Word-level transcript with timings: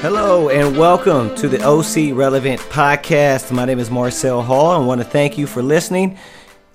Hello 0.00 0.48
and 0.48 0.78
welcome 0.78 1.34
to 1.34 1.46
the 1.46 1.62
OC 1.62 2.16
Relevant 2.16 2.58
podcast. 2.62 3.52
My 3.52 3.66
name 3.66 3.78
is 3.78 3.90
Marcel 3.90 4.40
Hall 4.40 4.74
and 4.74 4.84
I 4.84 4.86
want 4.86 5.02
to 5.02 5.06
thank 5.06 5.36
you 5.36 5.46
for 5.46 5.62
listening. 5.62 6.16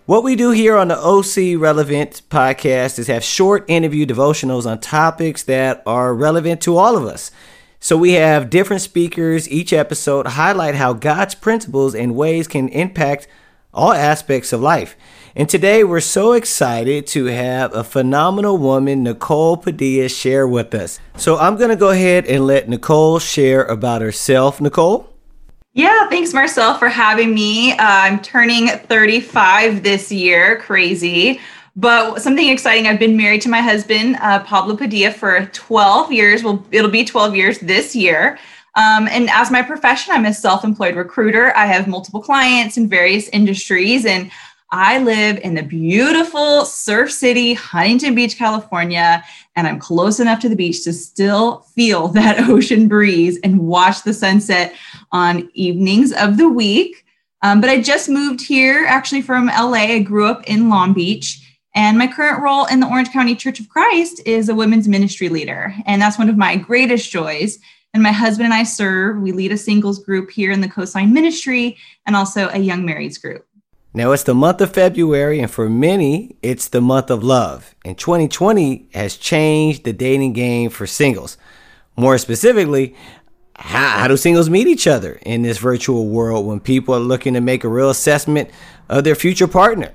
What 0.06 0.24
we 0.24 0.36
do 0.36 0.52
here 0.52 0.78
on 0.78 0.90
the 0.90 1.00
OC 1.00 1.60
Relevant 1.60 2.22
podcast 2.30 3.00
is 3.00 3.08
have 3.08 3.24
short 3.24 3.66
interview 3.68 4.06
devotionals 4.06 4.68
on 4.70 4.80
topics 4.80 5.42
that 5.46 5.82
are 5.88 6.14
relevant 6.14 6.62
to 6.62 6.78
all 6.78 6.96
of 6.96 7.06
us. 7.06 7.32
So 7.80 7.98
we 7.98 8.12
have 8.12 8.52
different 8.52 8.84
speakers 8.84 9.50
each 9.50 9.74
episode 9.74 10.28
highlight 10.28 10.76
how 10.76 10.94
God's 10.94 11.34
principles 11.34 11.96
and 11.96 12.16
ways 12.16 12.48
can 12.48 12.70
impact 12.70 13.28
all 13.76 13.92
aspects 13.94 14.52
of 14.52 14.62
life. 14.62 14.96
And 15.36 15.50
today 15.50 15.84
we're 15.84 16.00
so 16.00 16.32
excited 16.32 17.06
to 17.08 17.26
have 17.26 17.76
a 17.76 17.84
phenomenal 17.84 18.58
woman, 18.58 19.04
Nicole 19.04 19.58
Padilla, 19.58 20.08
share 20.08 20.48
with 20.48 20.74
us. 20.74 21.00
So 21.18 21.38
I'm 21.38 21.58
going 21.58 21.70
to 21.70 21.76
go 21.76 21.90
ahead 21.90 22.26
and 22.26 22.48
let 22.48 22.70
Nicole 22.70 23.20
share 23.20 23.64
about 23.66 24.02
herself. 24.02 24.62
Nicole? 24.62 25.10
Yeah, 25.74 26.08
thanks, 26.10 26.34
Marcel, 26.34 26.78
for 26.78 26.88
having 26.88 27.36
me. 27.36 27.74
Uh, 27.74 27.76
I'm 27.80 28.22
turning 28.22 28.70
35 28.70 29.84
this 29.84 30.10
year. 30.10 30.58
Crazy. 30.62 31.42
But 31.76 32.22
something 32.22 32.48
exciting, 32.48 32.88
I've 32.88 33.00
been 33.00 33.18
married 33.18 33.42
to 33.42 33.50
my 33.50 33.60
husband, 33.60 34.16
uh, 34.22 34.40
Pablo 34.44 34.78
Padilla, 34.78 35.12
for 35.12 35.46
12 35.48 36.14
years. 36.14 36.44
Well, 36.44 36.66
it'll 36.72 36.90
be 36.90 37.04
12 37.04 37.36
years 37.36 37.60
this 37.60 37.94
year. 37.94 38.40
Um, 38.76 39.08
and 39.08 39.30
as 39.30 39.52
my 39.52 39.62
profession, 39.62 40.14
I'm 40.14 40.26
a 40.26 40.34
self 40.34 40.64
employed 40.64 40.96
recruiter. 40.96 41.56
I 41.56 41.66
have 41.66 41.88
multiple 41.88 42.22
clients 42.22 42.78
in 42.78 42.90
various 42.90 43.30
industries. 43.30 44.06
And 44.06 44.32
I 44.72 45.00
live 45.00 45.40
in 45.44 45.54
the 45.54 45.64
beautiful 45.64 46.66
Surf 46.66 47.12
City, 47.12 47.54
Huntington 47.54 48.16
Beach, 48.16 48.38
California, 48.38 49.24
and 49.56 49.68
I'm 49.68 49.80
close 49.80 50.20
enough 50.20 50.40
to 50.42 50.50
the 50.50 50.56
beach 50.56 50.84
to 50.84 50.92
still 50.92 51.60
feel 51.76 52.08
that 52.10 52.50
ocean 52.50 52.88
breeze 52.88 53.40
and 53.44 53.60
watch 53.60 54.04
the 54.04 54.14
sunset 54.14 54.74
on 55.12 55.50
evenings 55.54 56.12
of 56.12 56.38
the 56.38 56.50
week. 56.50 57.06
Um, 57.42 57.62
but 57.62 57.70
I 57.70 57.82
just 57.82 58.10
moved 58.10 58.42
here 58.42 58.86
actually 58.88 59.22
from 59.22 59.48
LA. 59.48 59.86
I 59.94 60.00
grew 60.00 60.26
up 60.26 60.44
in 60.46 60.70
Long 60.70 60.94
Beach. 60.94 61.42
And 61.76 61.98
my 61.98 62.08
current 62.08 62.42
role 62.42 62.66
in 62.66 62.80
the 62.80 62.88
Orange 62.88 63.12
County 63.12 63.36
Church 63.36 63.60
of 63.60 63.68
Christ 63.68 64.22
is 64.26 64.48
a 64.48 64.56
women's 64.56 64.88
ministry 64.88 65.28
leader. 65.28 65.76
And 65.86 66.02
that's 66.02 66.18
one 66.18 66.30
of 66.30 66.38
my 66.38 66.56
greatest 66.56 67.12
joys. 67.12 67.60
And 67.96 68.04
my 68.04 68.12
husband 68.12 68.44
and 68.44 68.54
I 68.54 68.64
serve, 68.64 69.22
we 69.22 69.32
lead 69.32 69.54
a 69.54 69.58
singles 69.58 70.00
group 70.00 70.30
here 70.30 70.52
in 70.52 70.60
the 70.60 70.68
Coastline 70.68 71.14
Ministry 71.14 71.78
and 72.06 72.14
also 72.14 72.50
a 72.50 72.58
young 72.58 72.86
marrieds 72.86 73.22
group. 73.22 73.48
Now 73.94 74.12
it's 74.12 74.24
the 74.24 74.36
month 74.36 74.60
of 74.60 74.74
February, 74.74 75.40
and 75.40 75.50
for 75.50 75.70
many, 75.70 76.36
it's 76.42 76.68
the 76.68 76.82
month 76.82 77.10
of 77.10 77.24
love. 77.24 77.74
And 77.86 77.98
2020 77.98 78.90
has 78.94 79.16
changed 79.16 79.86
the 79.86 79.94
dating 79.94 80.34
game 80.34 80.72
for 80.72 80.86
singles. 80.86 81.38
More 81.96 82.18
specifically, 82.18 82.96
how, 83.56 84.00
how, 84.00 84.10
do 84.10 84.18
singles 84.18 84.50
meet 84.50 84.68
each 84.68 84.88
other 84.88 85.18
in 85.26 85.44
this 85.44 85.60
virtual 85.60 86.10
world 86.10 86.46
when 86.46 86.60
people 86.60 86.94
are 86.94 87.00
looking 87.00 87.34
to 87.36 87.40
make 87.40 87.64
a 87.64 87.70
real 87.70 87.90
assessment 87.90 88.50
of 88.90 89.06
their 89.06 89.16
future 89.16 89.48
partner? 89.48 89.94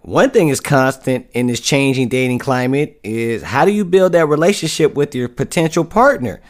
One 0.00 0.30
thing 0.30 0.48
is 0.48 0.60
constant 0.60 1.26
in 1.34 1.48
this 1.48 1.60
changing 1.60 2.08
dating 2.08 2.38
climate 2.38 2.98
is 3.04 3.42
how 3.42 3.66
do 3.66 3.72
you 3.72 3.84
build 3.84 4.12
that 4.12 4.24
relationship 4.24 4.94
with 4.94 5.14
your 5.14 5.28
potential 5.28 5.84
partner? 5.84 6.40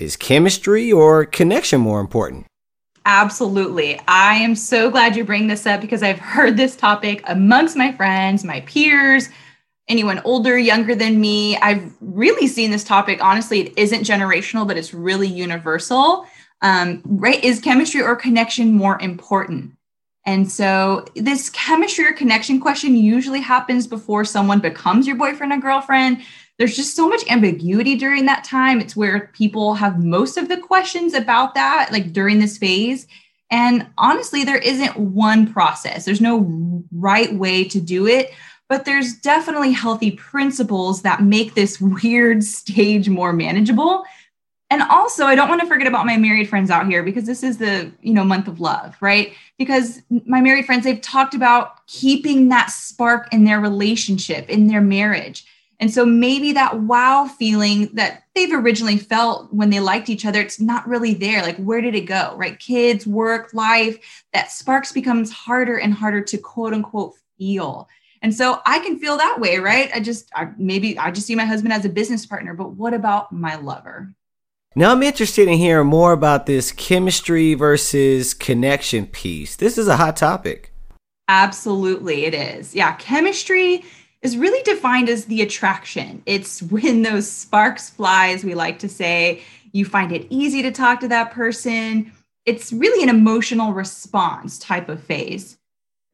Is 0.00 0.16
chemistry 0.16 0.90
or 0.90 1.26
connection 1.26 1.82
more 1.82 2.00
important? 2.00 2.46
Absolutely. 3.04 4.00
I 4.08 4.36
am 4.36 4.54
so 4.54 4.90
glad 4.90 5.14
you 5.14 5.24
bring 5.24 5.46
this 5.46 5.66
up 5.66 5.82
because 5.82 6.02
I've 6.02 6.18
heard 6.18 6.56
this 6.56 6.74
topic 6.74 7.22
amongst 7.26 7.76
my 7.76 7.92
friends, 7.92 8.42
my 8.42 8.60
peers, 8.62 9.28
anyone 9.88 10.22
older, 10.24 10.58
younger 10.58 10.94
than 10.94 11.20
me. 11.20 11.58
I've 11.58 11.94
really 12.00 12.46
seen 12.46 12.70
this 12.70 12.82
topic. 12.82 13.22
Honestly, 13.22 13.60
it 13.60 13.74
isn't 13.76 14.06
generational, 14.06 14.66
but 14.66 14.78
it's 14.78 14.94
really 14.94 15.28
universal. 15.28 16.24
Um, 16.62 17.02
right? 17.04 17.44
Is 17.44 17.60
chemistry 17.60 18.00
or 18.00 18.16
connection 18.16 18.72
more 18.72 18.98
important? 19.02 19.76
And 20.30 20.50
so, 20.50 21.04
this 21.16 21.50
chemistry 21.50 22.06
or 22.06 22.12
connection 22.12 22.60
question 22.60 22.94
usually 22.94 23.40
happens 23.40 23.88
before 23.88 24.24
someone 24.24 24.60
becomes 24.60 25.04
your 25.04 25.16
boyfriend 25.16 25.52
or 25.52 25.58
girlfriend 25.58 26.22
there's 26.60 26.76
just 26.76 26.94
so 26.94 27.08
much 27.08 27.24
ambiguity 27.30 27.96
during 27.96 28.26
that 28.26 28.44
time. 28.44 28.82
It's 28.82 28.94
where 28.94 29.30
people 29.32 29.72
have 29.72 30.04
most 30.04 30.36
of 30.36 30.50
the 30.50 30.58
questions 30.58 31.14
about 31.14 31.54
that, 31.54 31.88
like 31.90 32.12
during 32.12 32.38
this 32.38 32.58
phase. 32.58 33.06
And 33.50 33.86
honestly, 33.96 34.44
there 34.44 34.58
isn't 34.58 34.98
one 34.98 35.50
process, 35.50 36.04
there's 36.04 36.20
no 36.20 36.84
right 36.92 37.34
way 37.34 37.64
to 37.64 37.80
do 37.80 38.06
it, 38.06 38.34
but 38.68 38.84
there's 38.84 39.14
definitely 39.14 39.72
healthy 39.72 40.10
principles 40.10 41.00
that 41.00 41.22
make 41.22 41.54
this 41.54 41.80
weird 42.02 42.44
stage 42.44 43.08
more 43.08 43.32
manageable. 43.32 44.04
And 44.70 44.82
also, 44.82 45.26
I 45.26 45.34
don't 45.34 45.48
want 45.48 45.60
to 45.60 45.66
forget 45.66 45.88
about 45.88 46.06
my 46.06 46.16
married 46.16 46.48
friends 46.48 46.70
out 46.70 46.86
here 46.86 47.02
because 47.02 47.24
this 47.24 47.42
is 47.42 47.58
the, 47.58 47.92
you 48.02 48.14
know, 48.14 48.22
month 48.22 48.46
of 48.46 48.60
love, 48.60 48.96
right? 49.00 49.32
Because 49.58 50.00
my 50.26 50.40
married 50.40 50.64
friends 50.64 50.84
they've 50.84 51.00
talked 51.00 51.34
about 51.34 51.84
keeping 51.88 52.48
that 52.50 52.70
spark 52.70 53.32
in 53.32 53.44
their 53.44 53.60
relationship, 53.60 54.48
in 54.48 54.68
their 54.68 54.80
marriage 54.80 55.44
and 55.80 55.92
so 55.92 56.04
maybe 56.04 56.52
that 56.52 56.80
wow 56.80 57.24
feeling 57.26 57.88
that 57.94 58.24
they've 58.34 58.52
originally 58.52 58.98
felt 58.98 59.52
when 59.52 59.70
they 59.70 59.80
liked 59.80 60.10
each 60.10 60.26
other, 60.26 60.40
it's 60.40 60.60
not 60.60 60.86
really 60.86 61.14
there. 61.14 61.40
Like, 61.40 61.56
where 61.56 61.80
did 61.80 61.94
it 61.94 62.02
go? 62.02 62.34
Right? 62.36 62.58
Kids, 62.58 63.06
work, 63.06 63.54
life, 63.54 64.24
that 64.34 64.52
sparks 64.52 64.92
becomes 64.92 65.32
harder 65.32 65.78
and 65.78 65.94
harder 65.94 66.20
to 66.20 66.38
quote 66.38 66.74
unquote 66.74 67.14
feel. 67.38 67.88
And 68.20 68.34
so 68.34 68.60
I 68.66 68.80
can 68.80 68.98
feel 68.98 69.16
that 69.16 69.40
way, 69.40 69.56
right? 69.56 69.90
I 69.94 70.00
just, 70.00 70.30
I, 70.34 70.50
maybe 70.58 70.98
I 70.98 71.10
just 71.10 71.26
see 71.26 71.34
my 71.34 71.46
husband 71.46 71.72
as 71.72 71.86
a 71.86 71.88
business 71.88 72.26
partner, 72.26 72.52
but 72.52 72.72
what 72.72 72.92
about 72.92 73.32
my 73.32 73.56
lover? 73.56 74.14
Now 74.76 74.92
I'm 74.92 75.02
interested 75.02 75.48
in 75.48 75.58
hearing 75.58 75.88
more 75.88 76.12
about 76.12 76.46
this 76.46 76.70
chemistry 76.70 77.54
versus 77.54 78.34
connection 78.34 79.06
piece. 79.06 79.56
This 79.56 79.76
is 79.76 79.88
a 79.88 79.96
hot 79.96 80.16
topic. 80.16 80.72
Absolutely, 81.26 82.24
it 82.24 82.34
is. 82.34 82.72
Yeah, 82.72 82.94
chemistry 82.94 83.84
is 84.22 84.36
really 84.36 84.62
defined 84.62 85.08
as 85.08 85.24
the 85.24 85.42
attraction. 85.42 86.22
It's 86.24 86.62
when 86.62 87.02
those 87.02 87.28
sparks 87.28 87.90
fly, 87.90 88.28
as 88.28 88.44
we 88.44 88.54
like 88.54 88.78
to 88.80 88.88
say, 88.88 89.42
you 89.72 89.84
find 89.84 90.12
it 90.12 90.28
easy 90.30 90.62
to 90.62 90.70
talk 90.70 91.00
to 91.00 91.08
that 91.08 91.32
person. 91.32 92.12
It's 92.46 92.72
really 92.72 93.02
an 93.02 93.08
emotional 93.08 93.72
response 93.72 94.56
type 94.56 94.88
of 94.88 95.02
phase. 95.02 95.58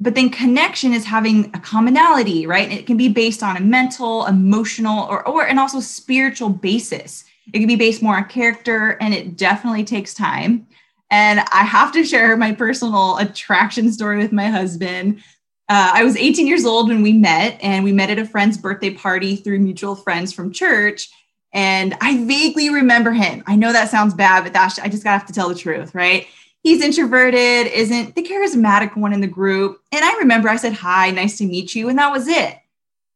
But 0.01 0.15
then 0.15 0.31
connection 0.31 0.95
is 0.95 1.05
having 1.05 1.51
a 1.55 1.61
commonality, 1.61 2.47
right? 2.47 2.73
It 2.73 2.87
can 2.87 2.97
be 2.97 3.09
based 3.09 3.43
on 3.43 3.57
a 3.59 3.61
mental, 3.61 4.25
emotional, 4.25 5.05
or, 5.05 5.27
or 5.29 5.47
and 5.47 5.59
also 5.59 5.81
spiritual 5.81 6.49
basis. 6.49 7.25
It 7.53 7.59
can 7.59 7.69
be 7.69 7.77
based 7.77 8.03
more 8.03 8.17
on 8.17 8.25
character, 8.27 8.99
and 9.01 9.15
it 9.15 9.37
definitely 9.37 9.85
takes 9.85 10.15
time. 10.15 10.67
And 11.11 11.41
I 11.41 11.63
have 11.63 11.93
to 11.93 12.05
share 12.05 12.37
my 12.37 12.53
personal 12.53 13.17
attraction 13.19 13.93
story 13.93 14.19
with 14.19 14.33
my 14.33 14.49
husband 14.49 15.23
uh, 15.69 15.91
I 15.95 16.05
was 16.05 16.17
18 16.17 16.47
years 16.47 16.65
old 16.65 16.89
when 16.89 17.03
we 17.03 17.13
met, 17.13 17.59
and 17.61 17.83
we 17.83 17.91
met 17.91 18.11
at 18.11 18.21
a 18.21 18.25
friend's 18.25 18.57
birthday 18.57 18.91
party 18.91 19.35
through 19.35 19.59
mutual 19.59 19.97
friends 19.97 20.33
from 20.33 20.53
church. 20.53 21.09
And 21.53 21.97
I 22.01 22.25
vaguely 22.25 22.71
remember 22.71 23.13
him. 23.13 23.43
I 23.47 23.57
know 23.57 23.73
that 23.73 23.91
sounds 23.91 24.15
bad, 24.15 24.45
but 24.45 24.53
that's 24.53 24.79
I 24.79 24.89
just 24.89 25.03
gotta 25.03 25.19
have 25.19 25.27
to 25.27 25.33
tell 25.33 25.49
the 25.49 25.55
truth, 25.57 25.95
right? 25.95 26.27
He's 26.63 26.83
introverted, 26.83 27.67
isn't 27.73 28.15
the 28.15 28.23
charismatic 28.23 28.97
one 28.97 29.13
in 29.13 29.21
the 29.21 29.27
group. 29.27 29.81
And 29.91 30.05
I 30.05 30.17
remember 30.19 30.49
I 30.49 30.57
said, 30.57 30.75
Hi, 30.75 31.11
nice 31.11 31.39
to 31.39 31.47
meet 31.47 31.75
you. 31.75 31.89
And 31.89 31.99
that 31.99 32.13
was 32.13 32.29
it. 32.29 32.59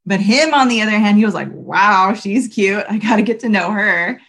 But 0.06 0.20
him, 0.20 0.54
on 0.54 0.68
the 0.68 0.82
other 0.82 0.92
hand, 0.92 1.18
he 1.18 1.24
was 1.24 1.34
like, 1.34 1.48
Wow, 1.50 2.14
she's 2.14 2.48
cute. 2.48 2.84
I 2.88 2.98
gotta 2.98 3.22
get 3.22 3.40
to 3.40 3.48
know 3.48 3.70
her. 3.70 4.20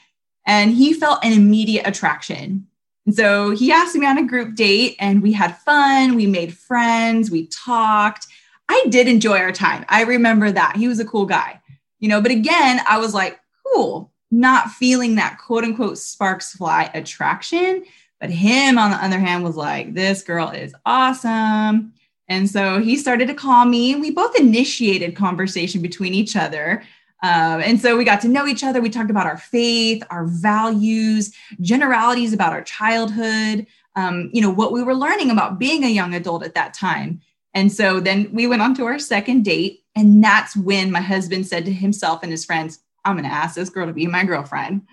And 0.45 0.71
he 0.71 0.93
felt 0.93 1.23
an 1.23 1.33
immediate 1.33 1.87
attraction. 1.87 2.67
And 3.05 3.15
so 3.15 3.51
he 3.51 3.71
asked 3.71 3.95
me 3.95 4.05
on 4.05 4.17
a 4.17 4.27
group 4.27 4.55
date 4.55 4.95
and 4.99 5.21
we 5.21 5.31
had 5.31 5.57
fun. 5.59 6.15
We 6.15 6.27
made 6.27 6.55
friends. 6.55 7.31
We 7.31 7.47
talked. 7.47 8.27
I 8.69 8.85
did 8.89 9.07
enjoy 9.07 9.37
our 9.37 9.51
time. 9.51 9.85
I 9.89 10.03
remember 10.03 10.51
that. 10.51 10.77
He 10.77 10.87
was 10.87 10.99
a 10.99 11.05
cool 11.05 11.25
guy, 11.25 11.59
you 11.99 12.07
know, 12.07 12.21
but 12.21 12.31
again, 12.31 12.79
I 12.87 12.99
was 12.99 13.13
like, 13.13 13.39
cool, 13.65 14.11
not 14.29 14.71
feeling 14.71 15.15
that 15.15 15.39
quote 15.39 15.63
unquote 15.63 15.97
sparks 15.97 16.53
fly 16.53 16.89
attraction. 16.93 17.83
But 18.19 18.29
him, 18.29 18.77
on 18.77 18.91
the 18.91 19.03
other 19.03 19.19
hand, 19.19 19.43
was 19.43 19.55
like, 19.55 19.93
this 19.93 20.21
girl 20.21 20.49
is 20.51 20.75
awesome. 20.85 21.93
And 22.31 22.49
so 22.49 22.79
he 22.79 22.95
started 22.95 23.27
to 23.27 23.33
call 23.33 23.65
me. 23.65 23.95
We 23.95 24.09
both 24.09 24.39
initiated 24.39 25.17
conversation 25.17 25.81
between 25.81 26.13
each 26.13 26.37
other. 26.37 26.81
Um, 27.23 27.59
and 27.61 27.79
so 27.79 27.97
we 27.97 28.05
got 28.05 28.21
to 28.21 28.29
know 28.29 28.47
each 28.47 28.63
other. 28.63 28.81
We 28.81 28.89
talked 28.89 29.11
about 29.11 29.25
our 29.25 29.37
faith, 29.37 30.01
our 30.09 30.25
values, 30.25 31.35
generalities 31.59 32.31
about 32.31 32.53
our 32.53 32.63
childhood, 32.63 33.67
um, 33.97 34.29
you 34.31 34.41
know, 34.41 34.49
what 34.49 34.71
we 34.71 34.81
were 34.81 34.95
learning 34.95 35.29
about 35.29 35.59
being 35.59 35.83
a 35.83 35.89
young 35.89 36.15
adult 36.15 36.43
at 36.43 36.55
that 36.55 36.73
time. 36.73 37.19
And 37.53 37.69
so 37.69 37.99
then 37.99 38.29
we 38.31 38.47
went 38.47 38.61
on 38.61 38.75
to 38.75 38.85
our 38.85 38.97
second 38.97 39.43
date. 39.43 39.83
And 39.93 40.23
that's 40.23 40.55
when 40.55 40.89
my 40.89 41.01
husband 41.01 41.45
said 41.47 41.65
to 41.65 41.73
himself 41.73 42.23
and 42.23 42.31
his 42.31 42.45
friends, 42.45 42.79
I'm 43.03 43.17
going 43.17 43.27
to 43.27 43.35
ask 43.35 43.55
this 43.55 43.69
girl 43.69 43.87
to 43.87 43.93
be 43.93 44.07
my 44.07 44.23
girlfriend. 44.23 44.83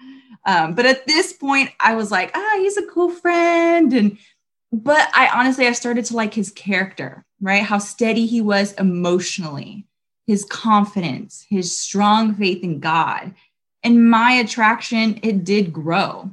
Um, 0.45 0.75
but 0.75 0.87
at 0.87 1.07
this 1.07 1.33
point, 1.33 1.71
I 1.79 1.95
was 1.95 2.11
like, 2.11 2.33
ah, 2.35 2.55
he's 2.59 2.77
a 2.77 2.87
cool 2.87 3.11
friend. 3.11 3.93
And, 3.93 4.19
but 4.73 5.09
I 5.15 5.29
honestly, 5.29 5.69
I 5.69 5.73
started 5.73 6.05
to 6.07 6.17
like 6.17 6.35
his 6.35 6.51
character, 6.51 7.25
right? 7.41 7.63
How 7.63 7.79
steady 7.79 8.27
he 8.27 8.41
was 8.41 8.73
emotionally 8.73 9.89
his 10.29 10.45
confidence, 10.45 11.47
his 11.49 11.77
strong 11.77 12.35
faith 12.35 12.63
in 12.63 12.81
God. 12.81 13.35
And 13.83 14.11
my 14.11 14.33
attraction, 14.33 15.19
it 15.23 15.43
did 15.43 15.73
grow. 15.73 16.31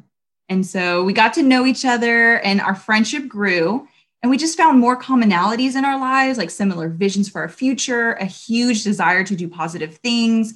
And 0.49 0.65
so 0.65 1.05
we 1.05 1.13
got 1.13 1.33
to 1.35 1.41
know 1.41 1.65
each 1.65 1.85
other 1.85 2.37
and 2.39 2.59
our 2.59 2.75
friendship 2.75 3.29
grew. 3.29 3.87
And 4.21 4.29
we 4.29 4.37
just 4.37 4.57
found 4.57 4.79
more 4.79 4.99
commonalities 4.99 5.75
in 5.75 5.85
our 5.85 5.97
lives, 5.97 6.37
like 6.37 6.49
similar 6.49 6.89
visions 6.89 7.29
for 7.29 7.39
our 7.39 7.47
future, 7.47 8.11
a 8.13 8.25
huge 8.25 8.83
desire 8.83 9.23
to 9.23 9.35
do 9.35 9.47
positive 9.47 9.95
things, 9.95 10.53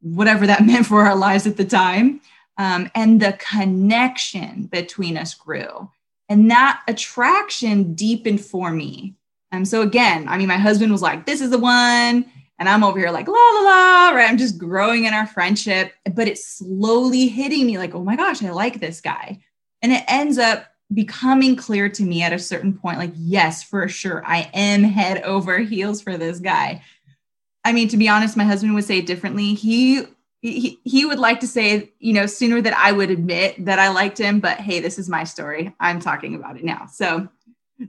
whatever 0.00 0.46
that 0.46 0.64
meant 0.66 0.86
for 0.86 1.02
our 1.02 1.16
lives 1.16 1.46
at 1.46 1.58
the 1.58 1.66
time. 1.66 2.22
Um, 2.56 2.90
and 2.94 3.20
the 3.20 3.38
connection 3.38 4.62
between 4.62 5.18
us 5.18 5.34
grew. 5.34 5.90
And 6.30 6.50
that 6.50 6.82
attraction 6.88 7.92
deepened 7.92 8.40
for 8.40 8.70
me. 8.70 9.17
Um, 9.52 9.64
so 9.64 9.82
again, 9.82 10.28
I 10.28 10.36
mean, 10.38 10.48
my 10.48 10.58
husband 10.58 10.92
was 10.92 11.02
like, 11.02 11.26
this 11.26 11.40
is 11.40 11.50
the 11.50 11.58
one. 11.58 12.26
And 12.58 12.68
I'm 12.68 12.82
over 12.82 12.98
here 12.98 13.10
like, 13.10 13.28
la, 13.28 13.34
la, 13.34 13.60
la, 13.60 14.10
right? 14.10 14.28
I'm 14.28 14.36
just 14.36 14.58
growing 14.58 15.04
in 15.04 15.14
our 15.14 15.26
friendship, 15.26 15.92
but 16.12 16.26
it's 16.26 16.44
slowly 16.44 17.28
hitting 17.28 17.66
me 17.66 17.78
like, 17.78 17.94
oh 17.94 18.02
my 18.02 18.16
gosh, 18.16 18.42
I 18.42 18.50
like 18.50 18.80
this 18.80 19.00
guy. 19.00 19.40
And 19.80 19.92
it 19.92 20.02
ends 20.08 20.38
up 20.38 20.66
becoming 20.92 21.54
clear 21.54 21.88
to 21.88 22.02
me 22.02 22.22
at 22.22 22.32
a 22.32 22.38
certain 22.38 22.72
point 22.72 22.98
like, 22.98 23.12
yes, 23.14 23.62
for 23.62 23.88
sure, 23.88 24.22
I 24.26 24.50
am 24.54 24.82
head 24.82 25.22
over 25.22 25.58
heels 25.58 26.00
for 26.00 26.16
this 26.16 26.40
guy. 26.40 26.82
I 27.64 27.72
mean, 27.72 27.88
to 27.88 27.96
be 27.96 28.08
honest, 28.08 28.36
my 28.36 28.44
husband 28.44 28.74
would 28.74 28.84
say 28.84 28.98
it 28.98 29.06
differently. 29.06 29.54
He 29.54 30.06
he, 30.40 30.78
he 30.84 31.04
would 31.04 31.18
like 31.18 31.40
to 31.40 31.48
say, 31.48 31.92
you 31.98 32.12
know, 32.12 32.26
sooner 32.26 32.62
that 32.62 32.76
I 32.76 32.92
would 32.92 33.10
admit 33.10 33.64
that 33.64 33.80
I 33.80 33.88
liked 33.88 34.18
him, 34.18 34.38
but 34.38 34.58
hey, 34.58 34.78
this 34.78 34.96
is 34.96 35.08
my 35.08 35.24
story. 35.24 35.74
I'm 35.80 35.98
talking 35.98 36.36
about 36.36 36.56
it 36.56 36.62
now. 36.62 36.86
So 36.86 37.28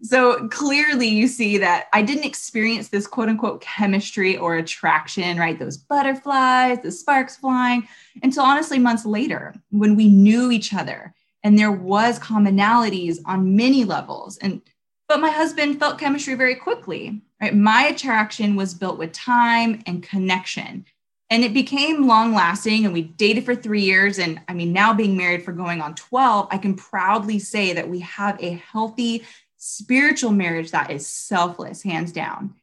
so 0.02 0.48
clearly, 0.50 1.08
you 1.08 1.28
see 1.28 1.58
that 1.58 1.88
I 1.94 2.02
didn't 2.02 2.26
experience 2.26 2.90
this 2.90 3.08
quote 3.08 3.30
unquote 3.30 3.62
chemistry 3.62 4.38
or 4.38 4.56
attraction, 4.56 5.38
right? 5.38 5.58
Those 5.58 5.78
butterflies, 5.78 6.80
the 6.82 6.92
sparks 6.92 7.38
flying, 7.38 7.88
until 8.22 8.44
honestly 8.44 8.78
months 8.78 9.06
later 9.06 9.56
when 9.72 9.96
we 9.96 10.08
knew 10.08 10.52
each 10.52 10.74
other 10.74 11.14
and 11.44 11.58
there 11.58 11.72
was 11.72 12.20
commonalities 12.20 13.18
on 13.26 13.56
many 13.56 13.84
levels. 13.84 14.38
And 14.38 14.62
but 15.08 15.20
my 15.20 15.32
husband 15.32 15.80
felt 15.80 15.98
chemistry 15.98 16.36
very 16.36 16.56
quickly, 16.56 17.22
right? 17.42 17.56
My 17.56 17.86
attraction 17.86 18.56
was 18.56 18.76
built 18.76 19.00
with 19.00 19.12
time 19.12 19.82
and 19.88 20.04
connection. 20.04 20.86
And 21.32 21.44
it 21.44 21.54
became 21.54 22.08
long 22.08 22.34
lasting, 22.34 22.86
and 22.86 22.94
we 22.94 23.04
dated 23.04 23.46
for 23.46 23.56
three 23.56 23.82
years. 23.82 24.18
And 24.18 24.42
I 24.48 24.54
mean, 24.54 24.74
now 24.74 24.94
being 24.94 25.16
married 25.16 25.44
for 25.44 25.52
going 25.52 25.80
on 25.82 25.96
12, 25.96 26.48
I 26.52 26.58
can 26.58 26.76
proudly 26.76 27.38
say 27.40 27.74
that 27.74 27.90
we 27.90 28.00
have 28.00 28.42
a 28.42 28.62
healthy 28.72 29.24
spiritual 29.60 30.32
marriage 30.32 30.72
that 30.72 30.90
is 30.90 31.06
selfless, 31.06 31.84
hands 31.84 32.12
down. 32.12 32.56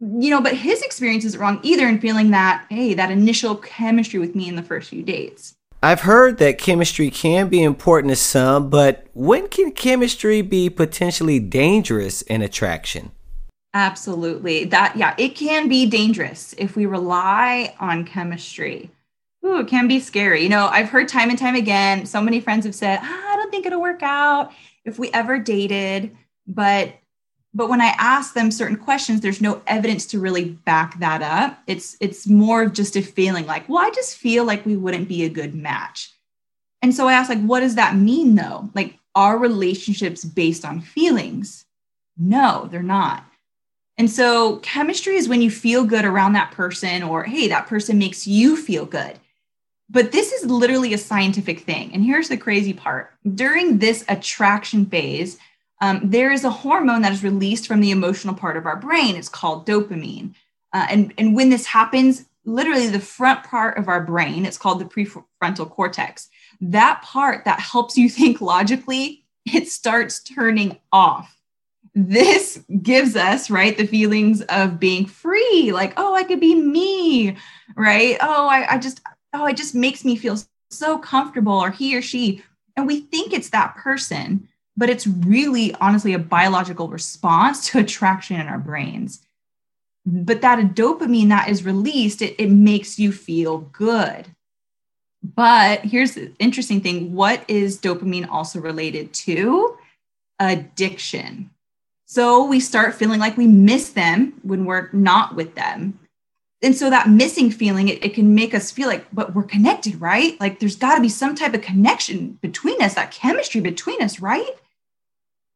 You 0.00 0.30
know, 0.30 0.40
but 0.40 0.56
his 0.56 0.82
experience 0.82 1.24
isn't 1.24 1.40
wrong 1.40 1.60
either 1.62 1.88
in 1.88 1.98
feeling 1.98 2.30
that, 2.30 2.66
hey, 2.68 2.94
that 2.94 3.10
initial 3.10 3.56
chemistry 3.56 4.18
with 4.18 4.34
me 4.34 4.48
in 4.48 4.56
the 4.56 4.62
first 4.62 4.90
few 4.90 5.02
dates. 5.02 5.54
I've 5.82 6.02
heard 6.02 6.38
that 6.38 6.58
chemistry 6.58 7.10
can 7.10 7.48
be 7.48 7.62
important 7.62 8.10
to 8.10 8.16
some, 8.16 8.70
but 8.70 9.06
when 9.14 9.48
can 9.48 9.72
chemistry 9.72 10.42
be 10.42 10.70
potentially 10.70 11.40
dangerous 11.40 12.22
in 12.22 12.42
attraction? 12.42 13.10
Absolutely. 13.74 14.64
That, 14.64 14.96
yeah, 14.96 15.14
it 15.18 15.30
can 15.30 15.68
be 15.68 15.86
dangerous 15.86 16.54
if 16.58 16.76
we 16.76 16.86
rely 16.86 17.74
on 17.80 18.04
chemistry. 18.04 18.90
Ooh, 19.44 19.58
it 19.58 19.68
can 19.68 19.88
be 19.88 19.98
scary. 19.98 20.42
You 20.42 20.50
know, 20.50 20.66
I've 20.66 20.90
heard 20.90 21.08
time 21.08 21.30
and 21.30 21.38
time 21.38 21.56
again, 21.56 22.06
so 22.06 22.20
many 22.20 22.40
friends 22.40 22.64
have 22.64 22.74
said, 22.74 23.00
ah, 23.02 23.32
I 23.32 23.36
don't 23.36 23.50
think 23.50 23.66
it'll 23.66 23.80
work 23.80 24.02
out 24.02 24.52
if 24.84 24.98
we 24.98 25.10
ever 25.12 25.38
dated 25.38 26.16
but 26.46 26.94
but 27.54 27.68
when 27.68 27.80
i 27.80 27.94
ask 27.98 28.34
them 28.34 28.50
certain 28.50 28.76
questions 28.76 29.20
there's 29.20 29.40
no 29.40 29.62
evidence 29.66 30.06
to 30.06 30.18
really 30.18 30.50
back 30.50 30.98
that 31.00 31.22
up. 31.22 31.62
It's 31.66 31.96
it's 32.00 32.26
more 32.26 32.62
of 32.62 32.72
just 32.72 32.96
a 32.96 33.02
feeling 33.02 33.46
like 33.46 33.68
well 33.68 33.84
i 33.84 33.90
just 33.90 34.16
feel 34.16 34.44
like 34.44 34.66
we 34.66 34.76
wouldn't 34.76 35.08
be 35.08 35.24
a 35.24 35.28
good 35.28 35.54
match. 35.54 36.12
And 36.80 36.94
so 36.94 37.08
i 37.08 37.12
ask 37.12 37.28
like 37.28 37.42
what 37.42 37.60
does 37.60 37.76
that 37.76 37.96
mean 37.96 38.34
though? 38.34 38.70
Like 38.74 38.98
are 39.14 39.38
relationships 39.38 40.24
based 40.24 40.64
on 40.64 40.80
feelings? 40.80 41.64
No 42.16 42.68
they're 42.70 42.82
not. 42.82 43.24
And 43.98 44.10
so 44.10 44.56
chemistry 44.58 45.16
is 45.16 45.28
when 45.28 45.42
you 45.42 45.50
feel 45.50 45.84
good 45.84 46.04
around 46.04 46.32
that 46.32 46.52
person 46.52 47.02
or 47.02 47.24
hey 47.24 47.48
that 47.48 47.66
person 47.66 47.98
makes 47.98 48.26
you 48.26 48.56
feel 48.56 48.86
good. 48.86 49.18
But 49.90 50.10
this 50.10 50.32
is 50.32 50.46
literally 50.50 50.94
a 50.94 50.98
scientific 50.98 51.60
thing. 51.60 51.92
And 51.92 52.02
here's 52.02 52.30
the 52.30 52.38
crazy 52.38 52.72
part. 52.72 53.12
During 53.34 53.78
this 53.78 54.06
attraction 54.08 54.86
phase 54.86 55.38
um, 55.82 55.98
there 56.04 56.30
is 56.30 56.44
a 56.44 56.50
hormone 56.50 57.02
that 57.02 57.12
is 57.12 57.24
released 57.24 57.66
from 57.66 57.80
the 57.80 57.90
emotional 57.90 58.36
part 58.36 58.56
of 58.56 58.66
our 58.66 58.76
brain. 58.76 59.16
It's 59.16 59.28
called 59.28 59.66
dopamine. 59.66 60.32
Uh, 60.72 60.86
and, 60.88 61.12
and 61.18 61.34
when 61.34 61.50
this 61.50 61.66
happens, 61.66 62.24
literally 62.44 62.86
the 62.86 63.00
front 63.00 63.42
part 63.42 63.76
of 63.76 63.88
our 63.88 64.00
brain, 64.00 64.46
it's 64.46 64.56
called 64.56 64.78
the 64.78 64.84
prefrontal 64.84 65.68
cortex, 65.68 66.28
that 66.60 67.02
part 67.02 67.44
that 67.44 67.58
helps 67.58 67.98
you 67.98 68.08
think 68.08 68.40
logically, 68.40 69.24
it 69.44 69.68
starts 69.68 70.22
turning 70.22 70.78
off. 70.92 71.36
This 71.96 72.62
gives 72.80 73.16
us, 73.16 73.50
right, 73.50 73.76
the 73.76 73.86
feelings 73.86 74.40
of 74.42 74.78
being 74.78 75.04
free, 75.04 75.72
like, 75.72 75.94
oh, 75.96 76.14
I 76.14 76.22
could 76.22 76.40
be 76.40 76.54
me, 76.54 77.36
right? 77.76 78.16
Oh, 78.20 78.46
I, 78.46 78.74
I 78.74 78.78
just, 78.78 79.00
oh, 79.34 79.46
it 79.46 79.56
just 79.56 79.74
makes 79.74 80.04
me 80.04 80.14
feel 80.14 80.38
so 80.70 80.96
comfortable, 80.96 81.52
or 81.52 81.72
he 81.72 81.96
or 81.96 82.02
she. 82.02 82.44
And 82.76 82.86
we 82.86 83.00
think 83.00 83.32
it's 83.32 83.50
that 83.50 83.74
person 83.74 84.48
but 84.76 84.90
it's 84.90 85.06
really 85.06 85.74
honestly 85.74 86.14
a 86.14 86.18
biological 86.18 86.88
response 86.88 87.68
to 87.68 87.78
attraction 87.78 88.40
in 88.40 88.48
our 88.48 88.58
brains. 88.58 89.22
But 90.04 90.40
that 90.40 90.58
dopamine 90.74 91.28
that 91.28 91.48
is 91.48 91.64
released, 91.64 92.22
it, 92.22 92.34
it 92.38 92.50
makes 92.50 92.98
you 92.98 93.12
feel 93.12 93.58
good. 93.58 94.28
But 95.22 95.80
here's 95.80 96.14
the 96.14 96.32
interesting 96.38 96.80
thing 96.80 97.14
what 97.14 97.44
is 97.48 97.80
dopamine 97.80 98.28
also 98.28 98.60
related 98.60 99.12
to? 99.14 99.76
Addiction. 100.40 101.50
So 102.06 102.44
we 102.44 102.58
start 102.58 102.94
feeling 102.94 103.20
like 103.20 103.36
we 103.36 103.46
miss 103.46 103.90
them 103.90 104.34
when 104.42 104.64
we're 104.64 104.90
not 104.92 105.36
with 105.36 105.54
them. 105.54 105.98
And 106.62 106.76
so 106.76 106.90
that 106.90 107.08
missing 107.08 107.50
feeling, 107.50 107.88
it, 107.88 108.04
it 108.04 108.14
can 108.14 108.34
make 108.34 108.54
us 108.54 108.70
feel 108.70 108.86
like, 108.86 109.06
but 109.12 109.34
we're 109.34 109.42
connected, 109.42 110.00
right? 110.00 110.38
Like 110.40 110.60
there's 110.60 110.76
got 110.76 110.96
to 110.96 111.00
be 111.00 111.08
some 111.08 111.34
type 111.34 111.54
of 111.54 111.62
connection 111.62 112.38
between 112.42 112.80
us, 112.82 112.94
that 112.94 113.10
chemistry 113.10 113.60
between 113.60 114.02
us, 114.02 114.20
right? 114.20 114.50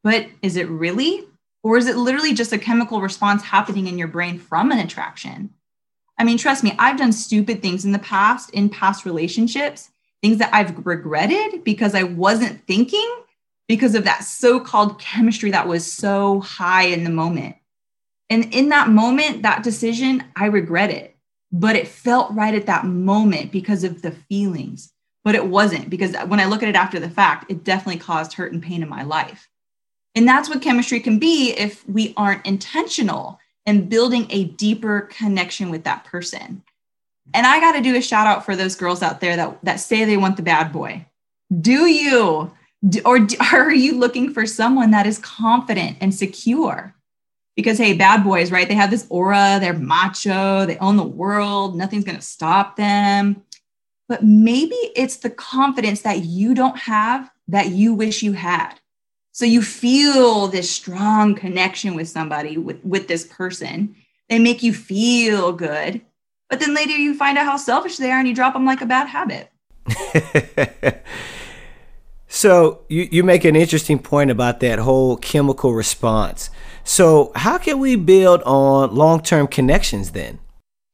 But 0.06 0.28
is 0.40 0.56
it 0.56 0.68
really? 0.68 1.24
Or 1.64 1.76
is 1.76 1.88
it 1.88 1.96
literally 1.96 2.32
just 2.32 2.52
a 2.52 2.58
chemical 2.58 3.00
response 3.00 3.42
happening 3.42 3.88
in 3.88 3.98
your 3.98 4.06
brain 4.06 4.38
from 4.38 4.70
an 4.70 4.78
attraction? 4.78 5.50
I 6.16 6.22
mean, 6.22 6.38
trust 6.38 6.62
me, 6.62 6.76
I've 6.78 6.96
done 6.96 7.10
stupid 7.10 7.60
things 7.60 7.84
in 7.84 7.90
the 7.90 7.98
past, 7.98 8.50
in 8.50 8.68
past 8.68 9.04
relationships, 9.04 9.90
things 10.22 10.38
that 10.38 10.54
I've 10.54 10.86
regretted 10.86 11.64
because 11.64 11.96
I 11.96 12.04
wasn't 12.04 12.64
thinking 12.68 13.16
because 13.66 13.96
of 13.96 14.04
that 14.04 14.22
so 14.22 14.60
called 14.60 15.00
chemistry 15.00 15.50
that 15.50 15.66
was 15.66 15.92
so 15.92 16.38
high 16.38 16.84
in 16.84 17.02
the 17.02 17.10
moment. 17.10 17.56
And 18.30 18.54
in 18.54 18.68
that 18.68 18.88
moment, 18.88 19.42
that 19.42 19.64
decision, 19.64 20.22
I 20.36 20.46
regret 20.46 20.90
it, 20.90 21.16
but 21.50 21.74
it 21.74 21.88
felt 21.88 22.32
right 22.32 22.54
at 22.54 22.66
that 22.66 22.84
moment 22.84 23.50
because 23.50 23.82
of 23.82 24.02
the 24.02 24.12
feelings. 24.12 24.92
But 25.24 25.34
it 25.34 25.48
wasn't 25.48 25.90
because 25.90 26.14
when 26.28 26.38
I 26.38 26.44
look 26.44 26.62
at 26.62 26.68
it 26.68 26.76
after 26.76 27.00
the 27.00 27.10
fact, 27.10 27.50
it 27.50 27.64
definitely 27.64 27.98
caused 27.98 28.34
hurt 28.34 28.52
and 28.52 28.62
pain 28.62 28.84
in 28.84 28.88
my 28.88 29.02
life. 29.02 29.48
And 30.16 30.26
that's 30.26 30.48
what 30.48 30.62
chemistry 30.62 30.98
can 30.98 31.18
be 31.18 31.52
if 31.52 31.86
we 31.86 32.14
aren't 32.16 32.46
intentional 32.46 33.38
in 33.66 33.88
building 33.88 34.26
a 34.30 34.44
deeper 34.44 35.02
connection 35.02 35.70
with 35.70 35.84
that 35.84 36.04
person. 36.04 36.62
And 37.34 37.46
I 37.46 37.60
got 37.60 37.72
to 37.72 37.82
do 37.82 37.94
a 37.96 38.00
shout 38.00 38.26
out 38.26 38.44
for 38.44 38.56
those 38.56 38.76
girls 38.76 39.02
out 39.02 39.20
there 39.20 39.36
that, 39.36 39.58
that 39.64 39.76
say 39.76 40.04
they 40.04 40.16
want 40.16 40.36
the 40.36 40.42
bad 40.42 40.72
boy. 40.72 41.04
Do 41.60 41.86
you? 41.86 42.50
Or 43.04 43.26
are 43.52 43.74
you 43.74 43.96
looking 43.98 44.32
for 44.32 44.46
someone 44.46 44.90
that 44.92 45.06
is 45.06 45.18
confident 45.18 45.98
and 46.00 46.14
secure? 46.14 46.94
Because, 47.54 47.78
hey, 47.78 47.94
bad 47.94 48.24
boys, 48.24 48.50
right? 48.50 48.68
They 48.68 48.74
have 48.74 48.90
this 48.90 49.06
aura, 49.10 49.58
they're 49.60 49.74
macho, 49.74 50.66
they 50.66 50.78
own 50.78 50.96
the 50.96 51.02
world, 51.02 51.76
nothing's 51.76 52.04
going 52.04 52.18
to 52.18 52.22
stop 52.22 52.76
them. 52.76 53.42
But 54.08 54.22
maybe 54.22 54.76
it's 54.94 55.16
the 55.16 55.30
confidence 55.30 56.02
that 56.02 56.24
you 56.24 56.54
don't 56.54 56.78
have 56.78 57.30
that 57.48 57.70
you 57.70 57.92
wish 57.92 58.22
you 58.22 58.32
had. 58.32 58.74
So 59.36 59.44
you 59.44 59.60
feel 59.60 60.48
this 60.48 60.70
strong 60.70 61.34
connection 61.34 61.94
with 61.94 62.08
somebody, 62.08 62.56
with, 62.56 62.82
with 62.82 63.06
this 63.06 63.26
person. 63.26 63.94
They 64.30 64.38
make 64.38 64.62
you 64.62 64.72
feel 64.72 65.52
good. 65.52 66.00
But 66.48 66.58
then 66.58 66.74
later 66.74 66.96
you 66.96 67.14
find 67.14 67.36
out 67.36 67.44
how 67.44 67.58
selfish 67.58 67.98
they 67.98 68.10
are 68.10 68.18
and 68.18 68.26
you 68.26 68.34
drop 68.34 68.54
them 68.54 68.64
like 68.64 68.80
a 68.80 68.86
bad 68.86 69.08
habit. 69.08 69.52
so 72.28 72.80
you, 72.88 73.08
you 73.12 73.22
make 73.22 73.44
an 73.44 73.56
interesting 73.56 73.98
point 73.98 74.30
about 74.30 74.60
that 74.60 74.78
whole 74.78 75.18
chemical 75.18 75.74
response. 75.74 76.48
So 76.82 77.30
how 77.34 77.58
can 77.58 77.78
we 77.78 77.94
build 77.94 78.40
on 78.44 78.94
long-term 78.94 79.48
connections 79.48 80.12
then? 80.12 80.38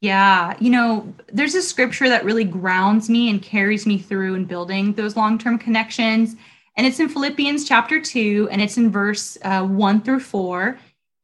Yeah, 0.00 0.56
you 0.58 0.70
know, 0.70 1.14
there's 1.32 1.54
a 1.54 1.62
scripture 1.62 2.08
that 2.08 2.24
really 2.24 2.42
grounds 2.42 3.08
me 3.08 3.30
and 3.30 3.40
carries 3.40 3.86
me 3.86 3.98
through 3.98 4.34
in 4.34 4.46
building 4.46 4.94
those 4.94 5.16
long-term 5.16 5.58
connections. 5.58 6.34
And 6.76 6.86
it's 6.86 7.00
in 7.00 7.08
Philippians 7.08 7.68
chapter 7.68 8.00
2, 8.00 8.48
and 8.50 8.62
it's 8.62 8.78
in 8.78 8.90
verse 8.90 9.36
uh, 9.42 9.64
1 9.64 10.02
through 10.02 10.20
4. 10.20 10.78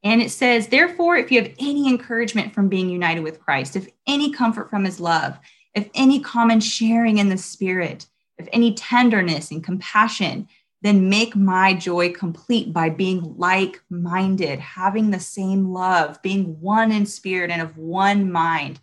And 0.04 0.22
it 0.22 0.30
says, 0.30 0.68
Therefore, 0.68 1.16
if 1.16 1.32
you 1.32 1.42
have 1.42 1.52
any 1.58 1.88
encouragement 1.88 2.54
from 2.54 2.68
being 2.68 2.88
united 2.88 3.22
with 3.22 3.40
Christ, 3.40 3.74
if 3.74 3.88
any 4.06 4.32
comfort 4.32 4.70
from 4.70 4.84
his 4.84 5.00
love, 5.00 5.38
if 5.74 5.88
any 5.94 6.20
common 6.20 6.60
sharing 6.60 7.18
in 7.18 7.28
the 7.28 7.38
Spirit, 7.38 8.06
if 8.36 8.48
any 8.52 8.74
tenderness 8.74 9.50
and 9.50 9.64
compassion, 9.64 10.48
then 10.82 11.08
make 11.08 11.34
my 11.34 11.74
joy 11.74 12.12
complete 12.12 12.72
by 12.72 12.88
being 12.88 13.34
like 13.36 13.82
minded, 13.90 14.60
having 14.60 15.10
the 15.10 15.18
same 15.18 15.72
love, 15.72 16.22
being 16.22 16.60
one 16.60 16.92
in 16.92 17.04
spirit 17.04 17.50
and 17.50 17.60
of 17.60 17.76
one 17.76 18.30
mind. 18.30 18.78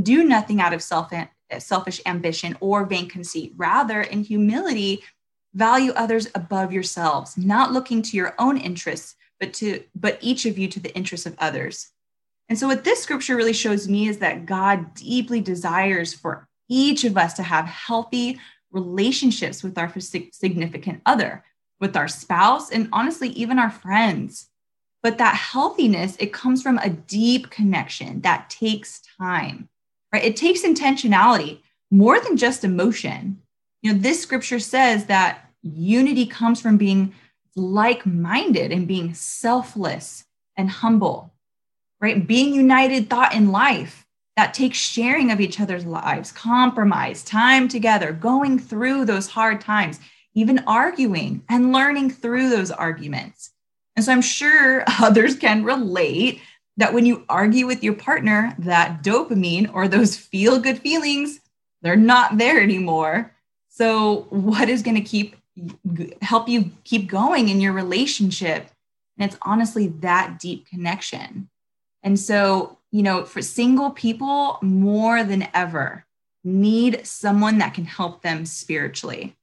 Do 0.00 0.22
nothing 0.22 0.60
out 0.60 0.72
of 0.72 0.82
self, 0.82 1.12
selfish 1.58 2.00
ambition 2.06 2.56
or 2.60 2.86
vain 2.86 3.08
conceit. 3.08 3.52
Rather, 3.56 4.00
in 4.00 4.22
humility, 4.22 5.02
value 5.54 5.92
others 5.92 6.28
above 6.34 6.72
yourselves, 6.72 7.36
not 7.36 7.72
looking 7.72 8.02
to 8.02 8.16
your 8.16 8.34
own 8.38 8.56
interests, 8.56 9.16
but 9.38 9.52
to 9.54 9.82
but 9.94 10.18
each 10.20 10.46
of 10.46 10.58
you 10.58 10.68
to 10.68 10.80
the 10.80 10.94
interests 10.94 11.26
of 11.26 11.34
others. 11.38 11.90
And 12.48 12.58
so 12.58 12.66
what 12.66 12.84
this 12.84 13.02
scripture 13.02 13.36
really 13.36 13.52
shows 13.52 13.88
me 13.88 14.08
is 14.08 14.18
that 14.18 14.46
God 14.46 14.94
deeply 14.94 15.40
desires 15.40 16.12
for 16.12 16.48
each 16.68 17.04
of 17.04 17.16
us 17.16 17.34
to 17.34 17.42
have 17.42 17.64
healthy 17.66 18.38
relationships 18.72 19.62
with 19.62 19.78
our 19.78 19.92
significant 19.98 21.00
other, 21.06 21.44
with 21.80 21.96
our 21.96 22.08
spouse, 22.08 22.70
and 22.70 22.88
honestly, 22.92 23.28
even 23.30 23.58
our 23.58 23.70
friends. 23.70 24.48
But 25.02 25.18
that 25.18 25.34
healthiness, 25.34 26.16
it 26.18 26.32
comes 26.32 26.62
from 26.62 26.78
a 26.78 26.90
deep 26.90 27.50
connection 27.50 28.20
that 28.20 28.50
takes 28.50 29.00
time, 29.18 29.68
right? 30.12 30.24
It 30.24 30.36
takes 30.36 30.62
intentionality 30.62 31.60
more 31.90 32.20
than 32.20 32.36
just 32.36 32.64
emotion. 32.64 33.40
You 33.82 33.92
know, 33.92 33.98
this 33.98 34.22
scripture 34.22 34.58
says 34.58 35.06
that 35.06 35.50
unity 35.62 36.26
comes 36.26 36.60
from 36.60 36.76
being 36.76 37.14
like 37.56 38.06
minded 38.06 38.72
and 38.72 38.86
being 38.86 39.14
selfless 39.14 40.24
and 40.56 40.70
humble, 40.70 41.32
right? 42.00 42.26
Being 42.26 42.54
united 42.54 43.08
thought 43.08 43.34
in 43.34 43.52
life 43.52 44.06
that 44.36 44.54
takes 44.54 44.78
sharing 44.78 45.30
of 45.30 45.40
each 45.40 45.60
other's 45.60 45.84
lives, 45.84 46.32
compromise, 46.32 47.22
time 47.22 47.68
together, 47.68 48.12
going 48.12 48.58
through 48.58 49.04
those 49.04 49.28
hard 49.28 49.60
times, 49.60 50.00
even 50.34 50.60
arguing 50.66 51.42
and 51.48 51.72
learning 51.72 52.10
through 52.10 52.48
those 52.48 52.70
arguments. 52.70 53.50
And 53.96 54.04
so 54.04 54.12
I'm 54.12 54.22
sure 54.22 54.84
others 55.00 55.36
can 55.36 55.64
relate 55.64 56.40
that 56.76 56.94
when 56.94 57.04
you 57.04 57.24
argue 57.28 57.66
with 57.66 57.84
your 57.84 57.94
partner, 57.94 58.54
that 58.58 59.02
dopamine 59.02 59.72
or 59.74 59.88
those 59.88 60.16
feel 60.16 60.58
good 60.58 60.78
feelings, 60.78 61.40
they're 61.82 61.96
not 61.96 62.38
there 62.38 62.62
anymore. 62.62 63.34
So, 63.70 64.26
what 64.30 64.68
is 64.68 64.82
going 64.82 64.96
to 64.96 65.00
keep 65.00 65.36
help 66.22 66.48
you 66.48 66.70
keep 66.84 67.08
going 67.08 67.48
in 67.48 67.60
your 67.60 67.72
relationship? 67.72 68.68
And 69.16 69.30
it's 69.30 69.38
honestly 69.42 69.88
that 70.00 70.38
deep 70.40 70.66
connection. 70.66 71.48
And 72.02 72.18
so, 72.18 72.78
you 72.90 73.02
know, 73.02 73.24
for 73.24 73.40
single 73.40 73.90
people, 73.90 74.58
more 74.60 75.22
than 75.22 75.46
ever, 75.54 76.04
need 76.42 77.06
someone 77.06 77.58
that 77.58 77.74
can 77.74 77.84
help 77.84 78.22
them 78.22 78.44
spiritually. 78.44 79.36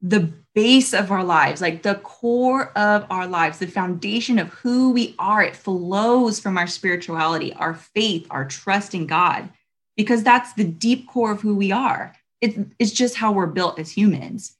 The 0.00 0.32
base 0.54 0.94
of 0.94 1.10
our 1.10 1.24
lives, 1.24 1.60
like 1.60 1.82
the 1.82 1.96
core 1.96 2.70
of 2.78 3.04
our 3.10 3.26
lives, 3.26 3.58
the 3.58 3.66
foundation 3.66 4.38
of 4.38 4.48
who 4.48 4.92
we 4.92 5.14
are, 5.18 5.42
it 5.42 5.56
flows 5.56 6.40
from 6.40 6.56
our 6.56 6.66
spirituality, 6.66 7.52
our 7.54 7.74
faith, 7.74 8.26
our 8.30 8.46
trust 8.46 8.94
in 8.94 9.06
God, 9.06 9.50
because 9.96 10.22
that's 10.22 10.54
the 10.54 10.64
deep 10.64 11.08
core 11.08 11.32
of 11.32 11.40
who 11.40 11.56
we 11.56 11.72
are. 11.72 12.14
It's, 12.46 12.58
it's 12.78 12.92
just 12.92 13.16
how 13.16 13.32
we're 13.32 13.46
built 13.46 13.78
as 13.78 13.90
humans. 13.90 14.56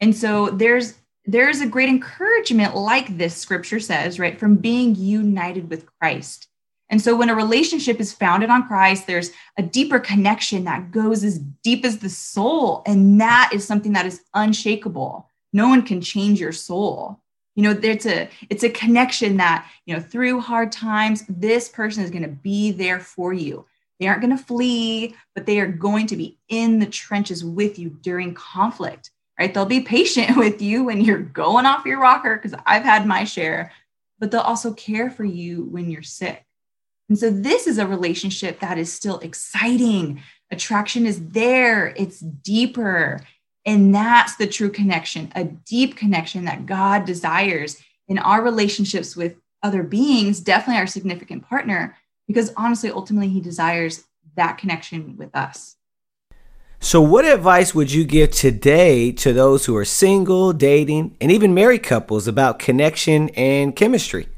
And 0.00 0.14
so 0.14 0.50
there's 0.50 0.94
there's 1.28 1.60
a 1.60 1.66
great 1.66 1.88
encouragement, 1.88 2.76
like 2.76 3.18
this 3.18 3.36
scripture 3.36 3.80
says, 3.80 4.18
right, 4.18 4.38
from 4.38 4.56
being 4.56 4.94
united 4.94 5.68
with 5.68 5.86
Christ. 5.98 6.48
And 6.88 7.02
so 7.02 7.16
when 7.16 7.30
a 7.30 7.34
relationship 7.34 7.98
is 7.98 8.12
founded 8.12 8.48
on 8.48 8.68
Christ, 8.68 9.06
there's 9.06 9.32
a 9.58 9.62
deeper 9.62 9.98
connection 9.98 10.64
that 10.64 10.92
goes 10.92 11.24
as 11.24 11.38
deep 11.38 11.84
as 11.84 11.98
the 11.98 12.08
soul. 12.08 12.82
And 12.86 13.20
that 13.20 13.50
is 13.52 13.66
something 13.66 13.92
that 13.94 14.06
is 14.06 14.20
unshakable. 14.34 15.28
No 15.52 15.68
one 15.68 15.82
can 15.82 16.00
change 16.00 16.40
your 16.40 16.52
soul. 16.52 17.20
You 17.56 17.62
know, 17.64 17.80
it's 17.82 18.06
a 18.06 18.28
it's 18.50 18.62
a 18.62 18.70
connection 18.70 19.38
that, 19.38 19.66
you 19.86 19.94
know, 19.94 20.00
through 20.00 20.40
hard 20.40 20.70
times, 20.70 21.24
this 21.28 21.68
person 21.68 22.04
is 22.04 22.10
going 22.10 22.22
to 22.22 22.28
be 22.28 22.70
there 22.70 23.00
for 23.00 23.32
you. 23.32 23.66
They 23.98 24.08
aren't 24.08 24.20
going 24.20 24.36
to 24.36 24.42
flee, 24.42 25.14
but 25.34 25.46
they 25.46 25.58
are 25.60 25.66
going 25.66 26.06
to 26.08 26.16
be 26.16 26.38
in 26.48 26.78
the 26.78 26.86
trenches 26.86 27.44
with 27.44 27.78
you 27.78 27.90
during 27.90 28.34
conflict, 28.34 29.10
right? 29.38 29.52
They'll 29.52 29.66
be 29.66 29.80
patient 29.80 30.36
with 30.36 30.60
you 30.60 30.84
when 30.84 31.00
you're 31.00 31.18
going 31.18 31.66
off 31.66 31.86
your 31.86 32.00
rocker, 32.00 32.36
because 32.36 32.58
I've 32.66 32.84
had 32.84 33.06
my 33.06 33.24
share, 33.24 33.72
but 34.18 34.30
they'll 34.30 34.40
also 34.40 34.72
care 34.72 35.10
for 35.10 35.24
you 35.24 35.64
when 35.64 35.90
you're 35.90 36.02
sick 36.02 36.46
and 37.08 37.18
so 37.18 37.30
this 37.30 37.66
is 37.66 37.78
a 37.78 37.86
relationship 37.86 38.60
that 38.60 38.78
is 38.78 38.92
still 38.92 39.18
exciting. 39.20 40.22
Attraction 40.50 41.06
is 41.06 41.28
there, 41.28 41.88
it's 41.96 42.20
deeper. 42.20 43.20
And 43.64 43.94
that's 43.94 44.36
the 44.36 44.46
true 44.46 44.70
connection, 44.70 45.32
a 45.34 45.44
deep 45.44 45.96
connection 45.96 46.44
that 46.44 46.66
God 46.66 47.04
desires 47.04 47.82
in 48.08 48.18
our 48.18 48.42
relationships 48.42 49.16
with 49.16 49.34
other 49.62 49.82
beings, 49.82 50.40
definitely 50.40 50.80
our 50.80 50.86
significant 50.86 51.48
partner, 51.48 51.96
because 52.26 52.52
honestly, 52.56 52.90
ultimately, 52.90 53.28
He 53.28 53.40
desires 53.40 54.04
that 54.36 54.58
connection 54.58 55.16
with 55.16 55.34
us. 55.34 55.76
So, 56.78 57.00
what 57.00 57.24
advice 57.24 57.74
would 57.74 57.90
you 57.90 58.04
give 58.04 58.30
today 58.30 59.10
to 59.12 59.32
those 59.32 59.66
who 59.66 59.74
are 59.76 59.84
single, 59.84 60.52
dating, 60.52 61.16
and 61.20 61.32
even 61.32 61.54
married 61.54 61.82
couples 61.82 62.28
about 62.28 62.58
connection 62.58 63.30
and 63.30 63.74
chemistry? 63.74 64.28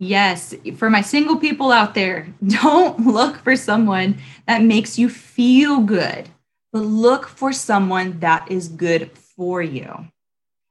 Yes, 0.00 0.54
for 0.76 0.88
my 0.88 1.00
single 1.00 1.36
people 1.36 1.70
out 1.72 1.94
there, 1.94 2.28
don't 2.46 3.06
look 3.06 3.36
for 3.38 3.56
someone 3.56 4.18
that 4.46 4.62
makes 4.62 4.98
you 4.98 5.08
feel 5.08 5.80
good, 5.80 6.28
but 6.72 6.80
look 6.80 7.26
for 7.26 7.52
someone 7.52 8.18
that 8.20 8.50
is 8.50 8.68
good 8.68 9.10
for 9.16 9.60
you. 9.60 10.06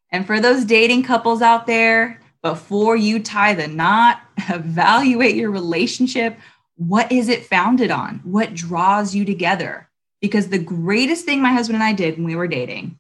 And 0.10 0.26
for 0.26 0.40
those 0.40 0.66
dating 0.66 1.04
couples 1.04 1.42
out 1.42 1.68
there, 1.68 2.22
before 2.42 2.96
you 2.96 3.22
tie 3.22 3.54
the 3.54 3.68
knot, 3.68 4.22
evaluate 4.50 5.36
your 5.36 5.52
relationship. 5.52 6.38
What 6.76 7.12
is 7.12 7.30
it 7.30 7.46
founded 7.46 7.92
on? 7.92 8.22
What 8.24 8.54
draws 8.54 9.16
you 9.16 9.26
together? 9.26 9.90
Because 10.22 10.50
the 10.50 10.60
greatest 10.60 11.26
thing 11.26 11.42
my 11.42 11.54
husband 11.54 11.76
and 11.76 11.84
I 11.84 11.94
did 11.94 12.16
when 12.16 12.26
we 12.26 12.36
were 12.36 12.48
dating 12.48 13.00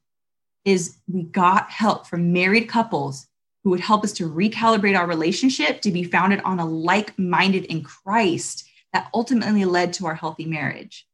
is 0.65 0.97
we 1.07 1.23
got 1.23 1.69
help 1.69 2.07
from 2.07 2.33
married 2.33 2.67
couples 2.67 3.27
who 3.63 3.69
would 3.69 3.79
help 3.79 4.03
us 4.03 4.13
to 4.13 4.29
recalibrate 4.29 4.97
our 4.97 5.07
relationship 5.07 5.81
to 5.81 5.91
be 5.91 6.03
founded 6.03 6.41
on 6.41 6.59
a 6.59 6.65
like 6.65 7.17
minded 7.17 7.65
in 7.65 7.83
Christ 7.83 8.67
that 8.93 9.09
ultimately 9.13 9.65
led 9.65 9.93
to 9.93 10.05
our 10.05 10.15
healthy 10.15 10.45
marriage. 10.45 11.07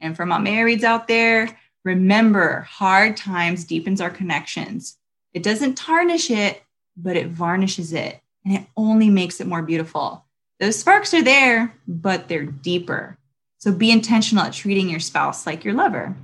And 0.00 0.16
for 0.16 0.26
my 0.26 0.38
marrieds 0.38 0.82
out 0.82 1.08
there, 1.08 1.58
remember 1.84 2.62
hard 2.62 3.16
times 3.16 3.64
deepens 3.64 4.00
our 4.00 4.10
connections. 4.10 4.96
It 5.32 5.42
doesn't 5.42 5.76
tarnish 5.76 6.30
it, 6.30 6.62
but 6.96 7.16
it 7.16 7.28
varnishes 7.28 7.92
it 7.92 8.20
and 8.44 8.54
it 8.54 8.66
only 8.76 9.10
makes 9.10 9.40
it 9.40 9.46
more 9.46 9.62
beautiful. 9.62 10.24
Those 10.60 10.78
sparks 10.78 11.12
are 11.14 11.22
there, 11.22 11.74
but 11.88 12.28
they're 12.28 12.44
deeper. 12.44 13.18
So 13.58 13.72
be 13.72 13.90
intentional 13.90 14.44
at 14.44 14.52
treating 14.52 14.88
your 14.88 15.00
spouse 15.00 15.46
like 15.46 15.64
your 15.64 15.74
lover. 15.74 16.14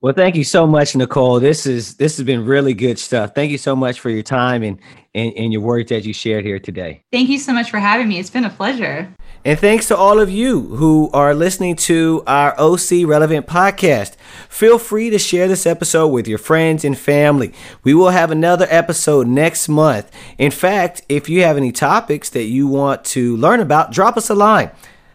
Well, 0.00 0.12
thank 0.12 0.36
you 0.36 0.44
so 0.44 0.66
much, 0.66 0.94
Nicole. 0.94 1.40
This 1.40 1.64
is 1.64 1.94
this 1.96 2.18
has 2.18 2.26
been 2.26 2.44
really 2.44 2.74
good 2.74 2.98
stuff. 2.98 3.34
Thank 3.34 3.50
you 3.50 3.56
so 3.56 3.74
much 3.74 4.00
for 4.00 4.10
your 4.10 4.22
time 4.22 4.62
and, 4.62 4.78
and, 5.14 5.32
and 5.34 5.52
your 5.52 5.62
words 5.62 5.88
that 5.88 6.04
you 6.04 6.12
shared 6.12 6.44
here 6.44 6.58
today. 6.58 7.02
Thank 7.10 7.30
you 7.30 7.38
so 7.38 7.54
much 7.54 7.70
for 7.70 7.78
having 7.78 8.08
me. 8.08 8.18
It's 8.18 8.28
been 8.28 8.44
a 8.44 8.50
pleasure. 8.50 9.12
And 9.46 9.58
thanks 9.58 9.88
to 9.88 9.96
all 9.96 10.20
of 10.20 10.30
you 10.30 10.62
who 10.62 11.10
are 11.12 11.34
listening 11.34 11.76
to 11.76 12.22
our 12.26 12.58
OC 12.58 13.04
Relevant 13.04 13.46
podcast. 13.46 14.14
Feel 14.48 14.78
free 14.78 15.10
to 15.10 15.18
share 15.18 15.48
this 15.48 15.66
episode 15.66 16.08
with 16.08 16.26
your 16.26 16.38
friends 16.38 16.82
and 16.82 16.96
family. 16.96 17.52
We 17.82 17.92
will 17.92 18.08
have 18.08 18.30
another 18.30 18.66
episode 18.70 19.26
next 19.26 19.68
month. 19.68 20.10
In 20.38 20.50
fact, 20.50 21.02
if 21.10 21.28
you 21.28 21.42
have 21.42 21.58
any 21.58 21.72
topics 21.72 22.30
that 22.30 22.44
you 22.44 22.66
want 22.66 23.04
to 23.06 23.36
learn 23.36 23.60
about, 23.60 23.92
drop 23.92 24.16
us 24.16 24.30
a 24.30 24.34
line. 24.34 24.70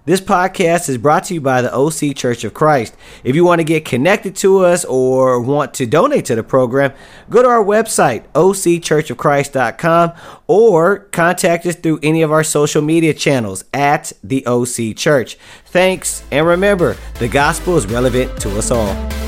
This 0.05 0.21
podcast 0.21 0.87
is 0.87 0.97
brought 0.97 1.25
to 1.25 1.33
you 1.33 1.41
by 1.41 1.61
the 1.61 1.75
OC 1.75 2.15
Church 2.15 2.43
of 2.45 2.53
Christ. 2.53 2.95
If 3.23 3.35
you 3.35 3.43
want 3.43 3.59
to 3.59 3.65
get 3.65 3.83
connected 3.83 4.35
to 4.37 4.59
us 4.59 4.85
or 4.85 5.41
want 5.41 5.73
to 5.75 5.85
donate 5.85 6.25
to 6.25 6.35
the 6.35 6.43
program, 6.43 6.93
go 7.29 7.43
to 7.43 7.47
our 7.49 7.63
website, 7.63 8.23
occhurchofchrist.com, 8.29 10.13
or 10.47 10.99
contact 10.99 11.65
us 11.65 11.75
through 11.75 11.99
any 12.01 12.21
of 12.21 12.31
our 12.31 12.43
social 12.43 12.81
media 12.81 13.13
channels 13.13 13.65
at 13.73 14.13
the 14.23 14.45
OC 14.45 14.95
Church. 14.95 15.35
Thanks, 15.65 16.23
and 16.31 16.47
remember, 16.47 16.95
the 17.19 17.27
gospel 17.27 17.75
is 17.75 17.85
relevant 17.85 18.39
to 18.41 18.57
us 18.57 18.71
all. 18.71 19.18